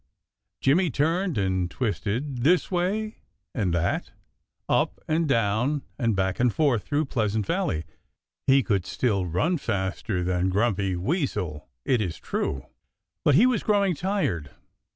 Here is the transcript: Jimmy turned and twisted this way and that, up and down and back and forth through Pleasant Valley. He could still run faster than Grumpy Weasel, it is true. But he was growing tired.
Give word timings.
Jimmy 0.61 0.89
turned 0.89 1.37
and 1.37 1.69
twisted 1.69 2.41
this 2.41 2.71
way 2.71 3.19
and 3.53 3.71
that, 3.75 4.11
up 4.67 4.99
and 5.07 5.29
down 5.29 5.83
and 5.99 6.15
back 6.15 6.39
and 6.39 6.51
forth 6.51 6.81
through 6.81 7.05
Pleasant 7.05 7.45
Valley. 7.45 7.85
He 8.47 8.63
could 8.63 8.87
still 8.87 9.27
run 9.27 9.59
faster 9.59 10.23
than 10.23 10.49
Grumpy 10.49 10.95
Weasel, 10.95 11.69
it 11.85 12.01
is 12.01 12.17
true. 12.17 12.65
But 13.23 13.35
he 13.35 13.45
was 13.45 13.61
growing 13.61 13.93
tired. 13.93 14.49